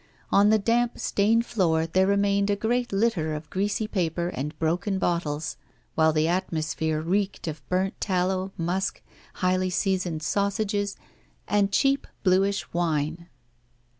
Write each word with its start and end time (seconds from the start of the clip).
On 0.31 0.49
the 0.49 0.57
damp, 0.57 0.97
stained 0.97 1.45
floor 1.45 1.85
there 1.85 2.07
remained 2.07 2.49
a 2.49 2.55
great 2.55 2.91
litter 2.91 3.35
of 3.35 3.47
greasy 3.51 3.87
paper 3.87 4.29
and 4.29 4.57
broken 4.57 4.97
bottles; 4.97 5.57
while 5.93 6.11
the 6.11 6.27
atmosphere 6.27 7.01
reeked 7.03 7.47
of 7.47 7.61
burnt 7.69 8.01
tallow, 8.01 8.51
musk, 8.57 9.03
highly 9.45 9.69
seasoned 9.69 10.23
sausages, 10.23 10.97
and 11.47 11.71
cheap 11.71 12.07
bluish 12.23 12.73
wine. 12.73 13.27